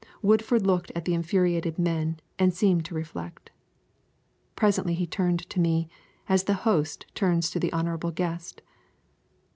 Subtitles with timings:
[0.23, 3.51] Woodford looked at the infuriated men and seemed to reflect.
[4.55, 5.89] Presently he turned to me,
[6.27, 8.63] as the host turns to the honourable guest.